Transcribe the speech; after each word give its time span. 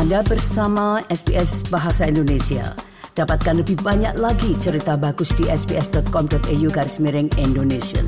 Anda 0.00 0.24
bersama 0.24 1.04
SBS 1.12 1.60
Bahasa 1.68 2.08
Indonesia. 2.08 2.72
Dapatkan 3.20 3.60
lebih 3.60 3.84
banyak 3.84 4.16
lagi 4.16 4.56
cerita 4.56 4.96
bagus 4.96 5.28
di 5.36 5.44
sbs.com.au 5.44 6.68
garis 6.72 6.96
miring 7.04 7.28
Indonesia. 7.36 8.00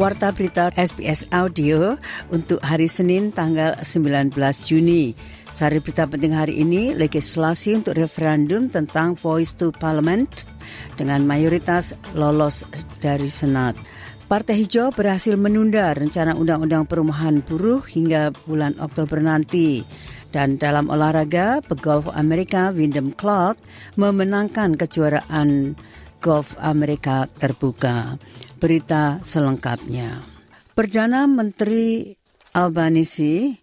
Warta 0.00 0.32
berita 0.32 0.72
SBS 0.72 1.28
Audio 1.36 2.00
untuk 2.32 2.64
hari 2.64 2.88
Senin 2.88 3.28
tanggal 3.28 3.76
19 3.84 4.32
Juni. 4.64 5.36
Sari 5.48 5.80
berita 5.80 6.04
penting 6.04 6.36
hari 6.36 6.60
ini, 6.60 6.92
legislasi 6.92 7.72
untuk 7.80 7.96
referendum 7.96 8.68
tentang 8.68 9.16
Voice 9.16 9.56
to 9.56 9.72
Parliament 9.72 10.44
dengan 11.00 11.24
mayoritas 11.24 11.96
lolos 12.12 12.68
dari 13.00 13.32
Senat. 13.32 13.72
Partai 14.28 14.60
Hijau 14.60 14.92
berhasil 14.92 15.40
menunda 15.40 15.96
rencana 15.96 16.36
Undang-Undang 16.36 16.84
Perumahan 16.84 17.40
Buruh 17.40 17.80
hingga 17.80 18.28
bulan 18.44 18.76
Oktober 18.76 19.24
nanti. 19.24 19.80
Dan 20.28 20.60
dalam 20.60 20.92
olahraga, 20.92 21.64
pegolf 21.64 22.12
Amerika 22.12 22.68
Wyndham 22.68 23.16
Clark 23.16 23.56
memenangkan 23.96 24.76
kejuaraan 24.76 25.80
golf 26.20 26.52
Amerika 26.60 27.24
terbuka 27.40 28.20
berita 28.60 29.16
selengkapnya. 29.24 30.20
Perdana 30.76 31.24
Menteri 31.24 32.12
Albanisi 32.52 33.56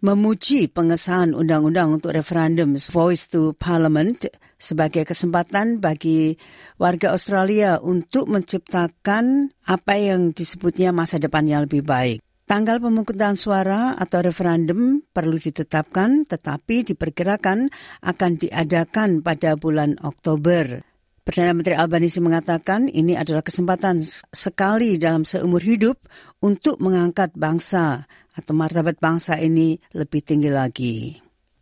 memuji 0.00 0.66
pengesahan 0.70 1.32
undang-undang 1.36 1.96
untuk 1.96 2.16
referendum 2.16 2.76
Voice 2.78 3.28
to 3.28 3.52
Parliament 3.56 4.28
sebagai 4.60 5.08
kesempatan 5.08 5.80
bagi 5.80 6.36
warga 6.76 7.16
Australia 7.16 7.80
untuk 7.80 8.28
menciptakan 8.28 9.52
apa 9.64 9.94
yang 9.96 10.36
disebutnya 10.36 10.92
masa 10.92 11.16
depan 11.16 11.48
yang 11.48 11.64
lebih 11.64 11.84
baik. 11.84 12.20
Tanggal 12.50 12.82
pemungutan 12.82 13.38
suara 13.38 13.94
atau 13.94 14.26
referendum 14.26 15.06
perlu 15.14 15.38
ditetapkan 15.38 16.26
tetapi 16.26 16.82
diperkirakan 16.82 17.70
akan 18.02 18.30
diadakan 18.42 19.22
pada 19.22 19.54
bulan 19.54 19.94
Oktober. 20.02 20.82
Perdana 21.20 21.54
Menteri 21.54 21.78
Albanisi 21.78 22.18
mengatakan 22.18 22.90
ini 22.90 23.14
adalah 23.14 23.46
kesempatan 23.46 24.02
sekali 24.34 24.98
dalam 24.98 25.22
seumur 25.22 25.62
hidup 25.62 26.02
untuk 26.42 26.82
mengangkat 26.82 27.30
bangsa 27.38 28.10
atau 28.34 28.52
martabat 28.54 28.98
bangsa 29.00 29.38
ini 29.38 29.78
lebih 29.94 30.22
tinggi 30.22 30.50
lagi. 30.50 30.96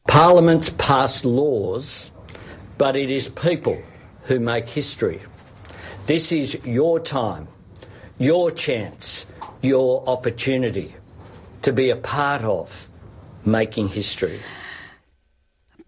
Parliaments 0.08 0.72
pass 0.80 1.24
laws, 1.24 2.10
but 2.80 2.96
it 2.96 3.12
is 3.12 3.28
people 3.28 3.76
who 4.24 4.40
make 4.40 4.68
history. 4.68 5.20
This 6.08 6.32
is 6.32 6.56
your 6.64 7.00
time, 7.00 7.48
your 8.16 8.48
chance, 8.48 9.28
your 9.60 10.00
opportunity 10.08 10.96
to 11.62 11.72
be 11.72 11.92
a 11.92 12.00
part 12.00 12.40
of 12.44 12.88
making 13.44 13.88
history. 13.92 14.40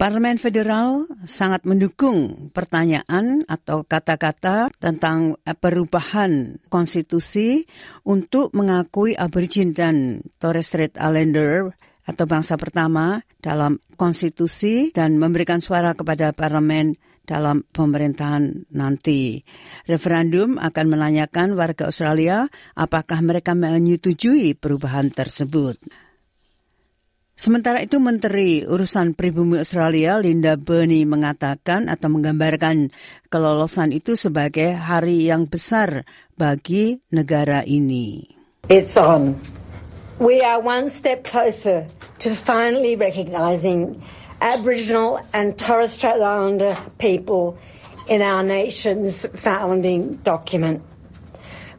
Parlemen 0.00 0.40
Federal 0.40 1.04
sangat 1.28 1.68
mendukung 1.68 2.48
pertanyaan 2.56 3.44
atau 3.44 3.84
kata-kata 3.84 4.72
tentang 4.80 5.36
perubahan 5.44 6.56
konstitusi 6.72 7.68
untuk 8.08 8.56
mengakui 8.56 9.12
Aborigin 9.12 9.76
dan 9.76 10.24
Torres 10.40 10.72
Strait 10.72 10.96
Islander 10.96 11.76
atau 12.08 12.24
bangsa 12.24 12.56
pertama 12.56 13.20
dalam 13.44 13.76
konstitusi 14.00 14.88
dan 14.88 15.20
memberikan 15.20 15.60
suara 15.60 15.92
kepada 15.92 16.32
parlemen 16.32 16.96
dalam 17.28 17.68
pemerintahan 17.68 18.72
nanti. 18.72 19.44
Referendum 19.84 20.56
akan 20.56 20.86
menanyakan 20.96 21.52
warga 21.52 21.92
Australia 21.92 22.48
apakah 22.72 23.20
mereka 23.20 23.52
menyetujui 23.52 24.56
perubahan 24.56 25.12
tersebut. 25.12 25.76
Sementara 27.40 27.80
itu 27.80 27.96
Menteri 27.96 28.68
Urusan 28.68 29.16
Pribumi 29.16 29.64
Australia 29.64 30.20
Linda 30.20 30.60
Burney 30.60 31.08
mengatakan 31.08 31.88
atau 31.88 32.12
menggambarkan 32.12 32.92
kelolosan 33.32 33.96
itu 33.96 34.12
sebagai 34.12 34.76
hari 34.76 35.32
yang 35.32 35.48
besar 35.48 36.04
bagi 36.36 37.00
negara 37.08 37.64
ini. 37.64 38.28
It's 38.68 39.00
on. 39.00 39.40
We 40.20 40.44
are 40.44 40.60
one 40.60 40.92
step 40.92 41.24
closer 41.24 41.88
to 42.20 42.36
finally 42.36 42.92
recognizing 42.92 44.04
Aboriginal 44.44 45.24
and 45.32 45.56
Torres 45.56 45.96
Strait 45.96 46.20
Islander 46.20 46.76
people 47.00 47.56
in 48.04 48.20
our 48.20 48.44
nation's 48.44 49.24
founding 49.32 50.20
document. 50.28 50.84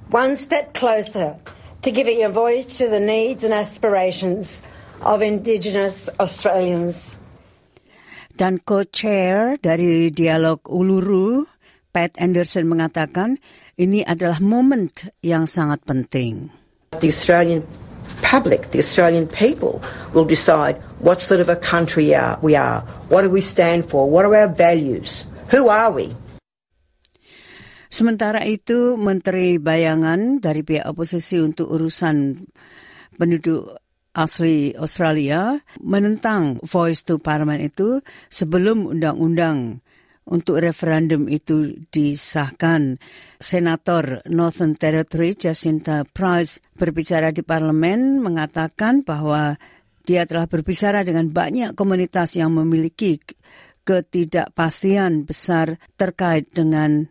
One 0.09 0.33
step 0.33 0.73
closer 0.73 1.37
to 1.85 1.89
giving 1.93 2.25
a 2.25 2.33
voice 2.33 2.81
to 2.81 2.89
the 2.89 2.97
needs 2.97 3.45
and 3.45 3.53
aspirations 3.53 4.65
of 5.01 5.21
Indigenous 5.21 6.09
Australians. 6.21 7.17
Dan 8.37 8.61
co-chair 8.63 9.59
dari 9.61 10.09
Dialog 10.09 10.65
Uluru, 10.65 11.45
Pat 11.91 12.15
Anderson 12.17 12.65
mengatakan 12.65 13.37
ini 13.77 14.01
adalah 14.05 14.39
momen 14.39 14.89
yang 15.21 15.45
sangat 15.45 15.83
penting. 15.83 16.49
The 16.97 17.11
Australian 17.11 17.67
public, 18.23 18.71
the 18.71 18.79
Australian 18.79 19.27
people 19.27 19.81
will 20.15 20.25
decide 20.25 20.79
what 21.01 21.19
sort 21.19 21.41
of 21.41 21.49
a 21.49 21.57
country 21.59 22.13
we 22.41 22.53
are, 22.55 22.81
what 23.09 23.25
do 23.25 23.29
we 23.29 23.41
stand 23.41 23.89
for, 23.89 24.07
what 24.07 24.23
are 24.23 24.33
our 24.33 24.49
values, 24.49 25.25
who 25.49 25.67
are 25.67 25.91
we? 25.91 26.13
Sementara 27.91 28.47
itu, 28.47 28.95
Menteri 28.95 29.59
Bayangan 29.59 30.39
dari 30.39 30.63
pihak 30.63 30.87
oposisi 30.87 31.43
untuk 31.43 31.75
urusan 31.75 32.47
penduduk 33.19 33.80
asli 34.11 34.75
Australia 34.75 35.59
menentang 35.79 36.59
Voice 36.63 37.03
to 37.07 37.19
Parliament 37.19 37.63
itu 37.63 38.03
sebelum 38.27 38.91
undang-undang 38.91 39.79
untuk 40.27 40.61
referendum 40.61 41.25
itu 41.27 41.75
disahkan. 41.89 43.01
Senator 43.41 44.21
Northern 44.29 44.77
Territory 44.77 45.33
Jacinta 45.35 46.05
Price 46.05 46.61
berbicara 46.77 47.33
di 47.33 47.41
parlemen 47.41 48.21
mengatakan 48.21 49.01
bahwa 49.01 49.57
dia 50.05 50.25
telah 50.25 50.49
berbicara 50.49 51.05
dengan 51.05 51.29
banyak 51.29 51.77
komunitas 51.77 52.37
yang 52.37 52.53
memiliki 52.53 53.21
ketidakpastian 53.85 55.25
besar 55.25 55.81
terkait 55.97 56.49
dengan 56.53 57.09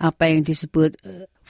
apa 0.00 0.32
yang 0.32 0.44
disebut 0.44 0.96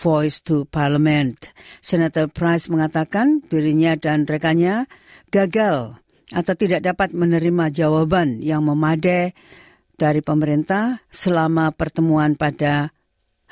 Voice 0.00 0.40
to 0.48 0.64
Parliament. 0.64 1.52
Senator 1.84 2.24
Price 2.24 2.72
mengatakan 2.72 3.44
dirinya 3.52 3.92
dan 4.00 4.24
rekannya 4.24 4.88
gagal 5.28 6.00
atau 6.32 6.54
tidak 6.56 6.88
dapat 6.88 7.12
menerima 7.12 7.68
jawaban 7.68 8.40
yang 8.40 8.64
memadai 8.64 9.36
dari 10.00 10.24
pemerintah 10.24 11.04
selama 11.12 11.68
pertemuan 11.76 12.32
pada 12.32 12.96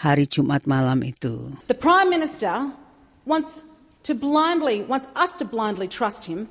hari 0.00 0.24
Jumat 0.24 0.64
malam 0.64 1.04
itu. 1.04 1.52
The 1.68 1.76
Prime 1.76 2.08
Minister 2.08 2.72
wants 3.28 3.68
to 4.08 4.16
blindly 4.16 4.80
wants 4.88 5.04
us 5.12 5.36
to 5.36 5.44
blindly 5.44 5.84
trust 5.84 6.24
him 6.24 6.48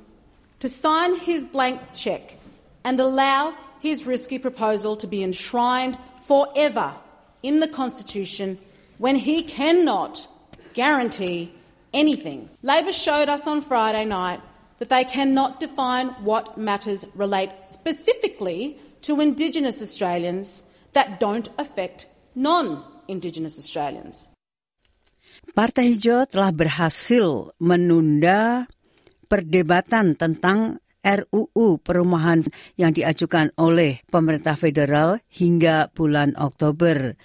to 0.62 0.70
sign 0.70 1.18
his 1.18 1.42
blank 1.42 1.82
check 1.90 2.38
and 2.86 3.02
allow 3.02 3.50
his 3.82 4.06
risky 4.06 4.38
proposal 4.38 4.94
to 4.94 5.10
be 5.10 5.26
enshrined 5.26 5.98
forever 6.22 6.94
in 7.42 7.58
the 7.58 7.66
Constitution 7.66 8.62
when 8.98 9.16
he 9.16 9.42
cannot 9.42 10.26
guarantee 10.74 11.54
anything. 11.94 12.50
Labor 12.62 12.92
showed 12.92 13.28
us 13.28 13.46
on 13.46 13.62
Friday 13.62 14.04
night 14.04 14.42
that 14.78 14.90
they 14.90 15.02
cannot 15.02 15.58
define 15.58 16.08
what 16.22 16.58
matters 16.58 17.06
relate 17.14 17.50
specifically 17.62 18.78
to 19.02 19.20
Indigenous 19.20 19.82
Australians 19.82 20.62
that 20.92 21.18
don't 21.18 21.48
affect 21.58 22.06
non 22.34 22.82
Indigenous 23.08 23.58
Australians. 23.58 24.28
Partai 25.56 25.96
Hijau 25.96 26.28
telah 26.28 26.52
berhasil 26.52 27.56
menunda 27.58 28.68
perdebatan 29.26 30.14
tentang 30.14 30.78
RUU 31.08 31.80
perumahan 31.80 32.44
yang 32.76 32.92
diajukan 32.92 33.56
oleh 33.56 34.04
pemerintah 34.12 34.60
federal 34.60 35.16
hingga 35.32 35.88
bulan 35.96 36.36
Oktober. 36.36 37.16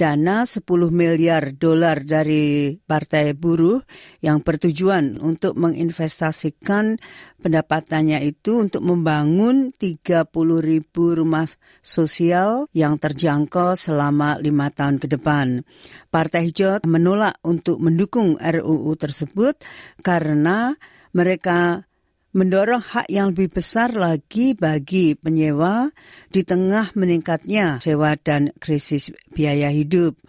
Dana 0.00 0.48
10 0.48 0.64
miliar 0.88 1.52
dolar 1.52 2.00
dari 2.00 2.76
Partai 2.80 3.36
Buruh 3.36 3.84
yang 4.24 4.40
bertujuan 4.40 5.20
untuk 5.20 5.52
menginvestasikan 5.60 6.96
pendapatannya 7.44 8.24
itu 8.24 8.56
untuk 8.56 8.80
membangun 8.80 9.76
30 9.76 10.32
ribu 10.64 11.12
rumah 11.12 11.44
sosial 11.84 12.72
yang 12.72 12.96
terjangkau 12.96 13.76
selama 13.76 14.40
lima 14.40 14.72
tahun 14.72 14.96
ke 14.96 15.12
depan. 15.12 15.60
Partai 16.08 16.48
Hijau 16.48 16.80
menolak 16.88 17.36
untuk 17.44 17.84
mendukung 17.84 18.40
RUU 18.40 18.96
tersebut 18.96 19.60
karena 20.00 20.72
mereka 21.12 21.88
mendorong 22.36 22.84
hak 22.84 23.08
yang 23.08 23.32
lebih 23.32 23.48
besar 23.56 23.96
lagi 23.96 24.52
bagi 24.52 25.16
penyewa 25.16 25.88
di 26.28 26.44
tengah 26.44 26.92
meningkatnya 26.92 27.80
sewa 27.80 28.12
dan 28.20 28.52
krisis 28.60 29.08
biaya 29.32 29.72
hidup. 29.72 30.20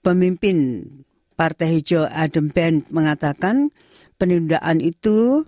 Pemimpin 0.00 0.88
Partai 1.36 1.76
Hijau 1.76 2.08
Adam 2.08 2.48
Bent 2.48 2.88
mengatakan 2.88 3.68
penundaan 4.16 4.80
itu 4.80 5.44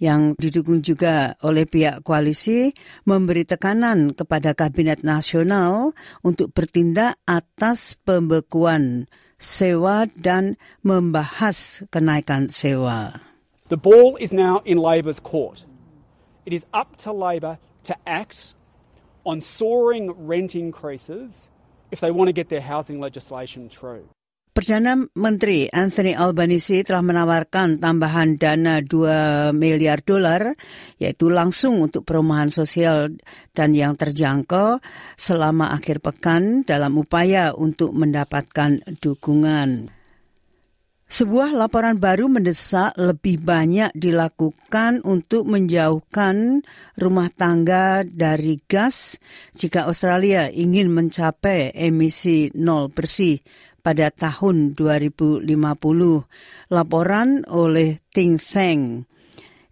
yang 0.00 0.32
didukung 0.40 0.80
juga 0.80 1.36
oleh 1.44 1.68
pihak 1.68 2.02
koalisi 2.02 2.72
memberi 3.06 3.46
tekanan 3.46 4.16
kepada 4.16 4.56
Kabinet 4.56 5.04
Nasional 5.04 5.92
untuk 6.24 6.50
bertindak 6.56 7.20
atas 7.28 7.94
pembekuan 8.02 9.06
sewa 9.36 10.08
dan 10.18 10.56
membahas 10.80 11.84
kenaikan 11.92 12.48
sewa. 12.48 13.33
The 13.72 13.80
ball 13.80 14.20
is 14.20 14.28
now 14.28 14.60
in 14.68 14.76
Labor's 14.76 15.24
court. 15.24 15.64
It 16.44 16.52
is 16.52 16.68
up 16.76 17.00
to 17.00 17.16
Labor 17.16 17.56
to 17.88 17.96
act 18.04 18.52
on 19.24 19.40
soaring 19.40 20.12
rent 20.12 20.52
increases 20.52 21.48
if 21.88 21.96
they 21.96 22.12
want 22.12 22.28
to 22.28 22.36
get 22.36 22.52
their 22.52 22.60
housing 22.60 23.00
legislation 23.00 23.72
through. 23.72 24.12
Perdana 24.52 25.08
Menteri 25.16 25.72
Anthony 25.72 26.12
Albanese 26.12 26.84
telah 26.84 27.00
menawarkan 27.00 27.80
tambahan 27.80 28.36
dana 28.36 28.84
2 28.84 29.56
miliar 29.56 30.04
dolar 30.04 30.52
yaitu 31.00 31.32
langsung 31.32 31.80
untuk 31.80 32.04
perumahan 32.04 32.52
sosial 32.52 33.16
dan 33.56 33.72
yang 33.72 33.96
terjangkau 33.96 34.76
selama 35.16 35.72
akhir 35.72 36.04
pekan 36.04 36.68
dalam 36.68 37.00
upaya 37.00 37.56
untuk 37.56 37.96
mendapatkan 37.96 38.84
dukungan. 39.00 40.03
Sebuah 41.04 41.52
laporan 41.52 42.00
baru 42.00 42.26
mendesak 42.32 42.96
lebih 42.96 43.44
banyak 43.44 43.92
dilakukan 43.92 45.04
untuk 45.04 45.44
menjauhkan 45.46 46.64
rumah 46.96 47.28
tangga 47.30 48.02
dari 48.08 48.58
gas 48.64 49.20
jika 49.52 49.84
Australia 49.84 50.48
ingin 50.48 50.88
mencapai 50.90 51.76
emisi 51.76 52.48
nol 52.56 52.88
bersih 52.88 53.38
pada 53.84 54.08
tahun 54.08 54.72
2050. 54.72 55.44
Laporan 56.72 57.28
oleh 57.52 58.00
think 58.16 58.40
tank 58.40 59.04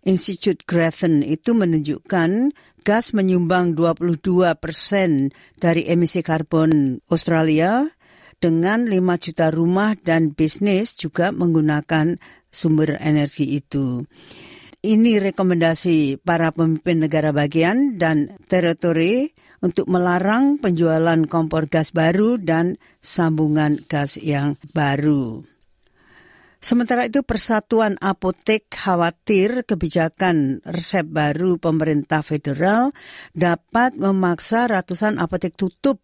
Institute 0.04 0.68
Grathen 0.68 1.24
itu 1.24 1.56
menunjukkan 1.56 2.52
gas 2.82 3.14
menyumbang 3.14 3.78
22 3.78 4.52
persen 4.58 5.32
dari 5.56 5.86
emisi 5.86 6.20
karbon 6.20 7.00
Australia 7.08 7.86
dengan 8.42 8.90
5 8.90 8.98
juta 9.22 9.54
rumah 9.54 9.94
dan 9.94 10.34
bisnis 10.34 10.98
juga 10.98 11.30
menggunakan 11.30 12.18
sumber 12.50 12.98
energi 12.98 13.54
itu. 13.54 14.02
Ini 14.82 15.22
rekomendasi 15.22 16.18
para 16.26 16.50
pemimpin 16.50 17.06
negara 17.06 17.30
bagian 17.30 17.94
dan 17.94 18.34
teritori 18.50 19.30
untuk 19.62 19.86
melarang 19.86 20.58
penjualan 20.58 21.22
kompor 21.30 21.70
gas 21.70 21.94
baru 21.94 22.34
dan 22.34 22.82
sambungan 22.98 23.78
gas 23.86 24.18
yang 24.18 24.58
baru. 24.74 25.46
Sementara 26.62 27.06
itu 27.06 27.26
Persatuan 27.26 27.98
Apotek 27.98 28.70
khawatir 28.70 29.66
kebijakan 29.66 30.62
resep 30.66 31.06
baru 31.06 31.58
pemerintah 31.58 32.22
federal 32.22 32.94
dapat 33.34 33.98
memaksa 33.98 34.70
ratusan 34.70 35.18
apotek 35.18 35.58
tutup 35.58 36.02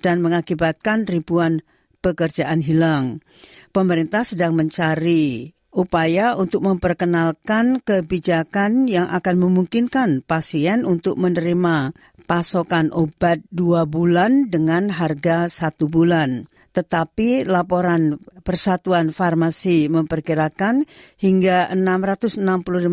dan 0.00 0.20
mengakibatkan 0.24 1.04
ribuan 1.08 1.64
pekerjaan 2.04 2.62
hilang. 2.62 3.24
Pemerintah 3.74 4.22
sedang 4.22 4.56
mencari 4.56 5.56
upaya 5.76 6.32
untuk 6.40 6.64
memperkenalkan 6.64 7.84
kebijakan 7.84 8.88
yang 8.88 9.12
akan 9.12 9.36
memungkinkan 9.36 10.24
pasien 10.24 10.88
untuk 10.88 11.20
menerima 11.20 11.92
pasokan 12.24 12.88
obat 12.96 13.44
dua 13.52 13.84
bulan 13.84 14.48
dengan 14.48 14.88
harga 14.88 15.52
satu 15.52 15.84
bulan. 15.86 16.48
Tetapi 16.72 17.48
laporan 17.48 18.20
Persatuan 18.44 19.08
Farmasi 19.08 19.88
memperkirakan 19.88 20.84
hingga 21.16 21.72
665 21.72 22.44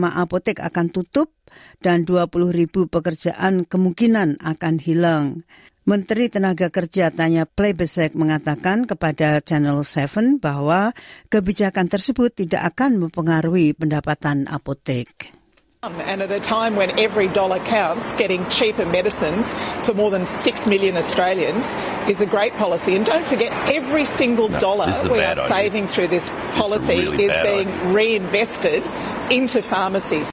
apotek 0.07 0.63
akan 0.63 0.87
tutup 0.87 1.35
dan 1.83 2.07
20 2.07 2.31
ribu 2.55 2.87
pekerjaan 2.87 3.67
kemungkinan 3.67 4.39
akan 4.39 4.75
hilang. 4.79 5.43
Menteri 5.83 6.31
Tenaga 6.31 6.71
Kerja 6.71 7.11
Tanya 7.11 7.43
Plebesek 7.43 8.15
mengatakan 8.15 8.87
kepada 8.87 9.43
Channel 9.43 9.83
7 9.83 10.39
bahwa 10.39 10.95
kebijakan 11.27 11.91
tersebut 11.91 12.31
tidak 12.31 12.71
akan 12.71 13.03
mempengaruhi 13.03 13.75
pendapatan 13.75 14.47
apotek. 14.47 15.35
And 15.83 16.23
at 16.23 16.31
a 16.31 16.39
time 16.39 16.79
when 16.79 16.95
every 16.95 17.27
dollar 17.27 17.59
counts, 17.67 18.15
getting 18.15 18.47
cheaper 18.47 18.87
medicines 18.87 19.51
for 19.83 19.91
more 19.91 20.07
than 20.07 20.23
6 20.23 20.67
million 20.71 20.95
Australians 20.95 21.75
is 22.07 22.23
a 22.23 22.25
great 22.25 22.55
policy. 22.55 22.95
And 22.95 23.03
don't 23.03 23.27
forget, 23.27 23.51
every 23.67 24.07
single 24.07 24.47
no, 24.47 24.63
dollar 24.63 24.87
we 25.11 25.19
are 25.19 25.35
idea. 25.35 25.47
saving 25.51 25.91
through 25.91 26.07
this 26.07 26.31
policy 26.55 27.03
really 27.03 27.27
is 27.27 27.35
being 27.43 27.67
idea. 27.67 27.91
reinvested 27.91 28.87
into 29.27 29.59
pharmacies. 29.59 30.31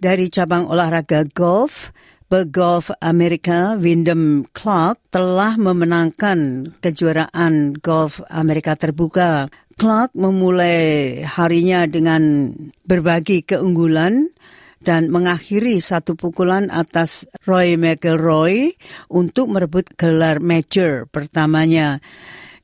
Dari 0.00 0.32
cabang 0.32 0.64
olahraga 0.64 1.28
golf, 1.28 1.92
pegolf 2.32 2.88
Amerika 3.04 3.76
Wyndham 3.76 4.48
Clark 4.48 4.96
telah 5.12 5.60
memenangkan 5.60 6.72
kejuaraan 6.80 7.76
golf 7.76 8.24
Amerika 8.32 8.80
terbuka. 8.80 9.52
Clark 9.76 10.16
memulai 10.16 11.20
harinya 11.20 11.84
dengan 11.84 12.48
berbagi 12.88 13.44
keunggulan 13.44 14.32
dan 14.80 15.12
mengakhiri 15.12 15.76
satu 15.84 16.16
pukulan 16.16 16.72
atas 16.72 17.28
Roy 17.44 17.76
McIlroy 17.76 18.72
untuk 19.12 19.52
merebut 19.52 19.84
gelar 20.00 20.40
major 20.40 21.12
pertamanya. 21.12 22.00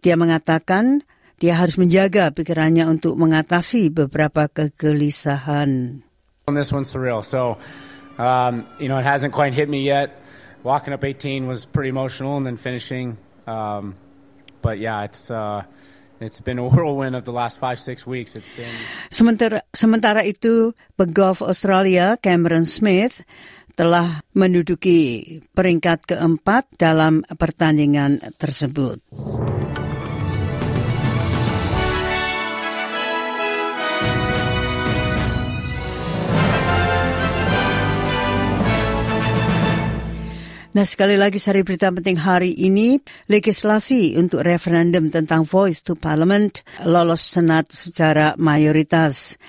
Dia 0.01 0.17
mengatakan 0.17 1.05
dia 1.37 1.61
harus 1.61 1.77
menjaga 1.77 2.33
pikirannya 2.33 2.89
untuk 2.89 3.21
mengatasi 3.21 3.93
beberapa 3.93 4.49
kegelisahan. 4.49 6.06
This 6.47 6.71
one's. 6.71 6.95
So, 6.95 7.59
um, 8.23 8.71
you 8.79 8.87
know, 8.87 8.99
it 8.99 9.03
hasn't 9.03 9.35
quite 9.35 9.53
hit 9.53 9.69
me 9.69 9.83
yet. 9.83 10.23
Walking 10.63 10.95
up 10.95 11.03
18 11.03 11.49
was 11.49 11.67
pretty 11.67 11.89
emotional, 11.89 12.37
and 12.37 12.47
then 12.47 12.57
finishing. 12.57 13.19
Um, 13.49 13.97
but 14.63 14.79
yeah, 14.79 15.03
it's 15.03 15.29
uh, 15.29 15.67
it's 16.21 16.39
been 16.39 16.63
a 16.63 16.69
whirlwind 16.71 17.17
of 17.17 17.25
the 17.25 17.35
last 17.35 17.59
five 17.59 17.83
six 17.83 18.07
weeks. 18.07 18.39
It's 18.39 18.47
been. 18.55 18.71
Sementara 19.11 19.67
sementara 19.75 20.23
itu, 20.23 20.71
pegolf 20.95 21.43
Australia 21.43 22.15
Cameron 22.23 22.63
Smith 22.63 23.27
telah 23.75 24.23
menduduki 24.31 25.43
peringkat 25.51 26.15
keempat 26.15 26.71
dalam 26.79 27.27
pertandingan 27.27 28.23
tersebut. 28.39 29.03
Nah 40.77 40.85
sekali 40.85 41.17
lagi 41.17 41.41
sari 41.41 41.65
berita 41.65 41.89
penting 41.89 42.21
hari 42.21 42.53
ini, 42.53 43.01
legislasi 43.33 44.13
untuk 44.21 44.45
referendum 44.45 45.09
tentang 45.09 45.49
voice 45.49 45.81
to 45.81 45.97
parliament 45.97 46.61
lolos 46.85 47.25
senat 47.25 47.73
secara 47.73 48.37
mayoritas. 48.37 49.41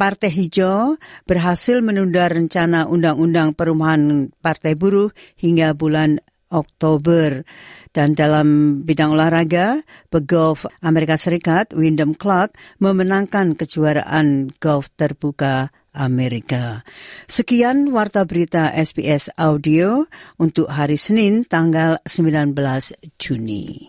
Partai 0.00 0.32
Hijau 0.32 0.96
berhasil 1.28 1.84
menunda 1.84 2.32
rencana 2.32 2.88
undang-undang 2.88 3.52
perumahan 3.52 4.32
Partai 4.40 4.72
Buruh 4.72 5.12
hingga 5.36 5.76
bulan 5.76 6.24
Oktober. 6.48 7.44
Dan 7.92 8.16
dalam 8.16 8.80
bidang 8.88 9.20
olahraga, 9.20 9.84
pegolf 10.08 10.64
Amerika 10.80 11.20
Serikat 11.20 11.76
Wyndham 11.76 12.16
Clark 12.16 12.56
memenangkan 12.80 13.52
kejuaraan 13.52 14.48
golf 14.64 14.88
terbuka 14.96 15.68
Amerika. 15.94 16.82
Sekian 17.30 17.94
warta 17.94 18.26
berita 18.26 18.74
SBS 18.74 19.30
Audio 19.38 20.10
untuk 20.36 20.68
hari 20.68 20.98
Senin 20.98 21.46
tanggal 21.46 22.02
19 22.04 22.52
Juni. 23.16 23.88